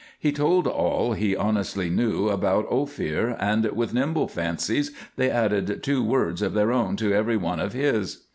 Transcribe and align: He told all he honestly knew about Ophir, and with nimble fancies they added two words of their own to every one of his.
He 0.17 0.31
told 0.31 0.65
all 0.65 1.13
he 1.13 1.35
honestly 1.35 1.87
knew 1.87 2.29
about 2.29 2.65
Ophir, 2.71 3.37
and 3.39 3.63
with 3.65 3.93
nimble 3.93 4.27
fancies 4.27 4.89
they 5.15 5.29
added 5.29 5.83
two 5.83 6.03
words 6.03 6.41
of 6.41 6.55
their 6.55 6.71
own 6.71 6.95
to 6.95 7.13
every 7.13 7.37
one 7.37 7.59
of 7.59 7.73
his. 7.73 8.23